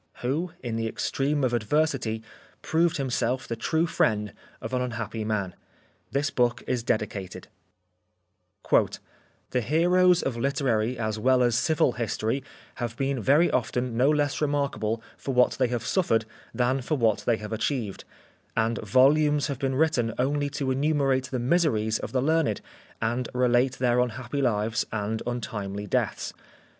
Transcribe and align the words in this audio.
'WHO, 0.23 0.51
IN 0.63 0.77
THE 0.77 0.87
EXTREME 0.87 1.43
OF 1.43 1.53
ADVERSITY, 1.53 2.23
PROVED 2.63 2.97
HIMSELF 2.97 3.47
THE 3.47 3.55
TRUE 3.55 3.85
FRIEND 3.85 4.33
OF 4.59 4.73
AN 4.73 4.81
UNHAPPY 4.81 5.23
MAN 5.23 5.53
THIS 6.11 6.31
BOOK 6.31 6.63
IS 6.65 6.81
DEDICATED 6.81 7.49
"The 8.71 9.61
heroes 9.61 10.23
of 10.23 10.37
literary 10.37 10.97
as 10.97 11.19
well 11.19 11.43
as 11.43 11.53
civil 11.55 11.91
history 11.91 12.43
have 12.77 12.97
been 12.97 13.21
very 13.21 13.51
often 13.51 13.95
no 13.95 14.09
less 14.09 14.41
remarkable 14.41 15.03
for 15.17 15.35
what 15.35 15.51
they 15.59 15.67
have 15.67 15.85
suffered 15.85 16.25
than 16.51 16.81
for 16.81 16.97
what 16.97 17.19
they 17.27 17.37
have 17.37 17.53
achieved; 17.53 18.03
and 18.57 18.79
volumes 18.79 19.45
have 19.49 19.59
been 19.59 19.75
written 19.75 20.15
only 20.17 20.49
to 20.49 20.71
enumerate 20.71 21.25
the 21.25 21.37
miseries 21.37 21.99
of 21.99 22.11
the 22.11 22.23
learned, 22.23 22.61
and 23.03 23.29
relate 23.35 23.73
their 23.73 24.01
un 24.01 24.09
happy 24.09 24.41
lives 24.41 24.83
and 24.91 25.21
untimely 25.27 25.85
deaths. 25.85 26.33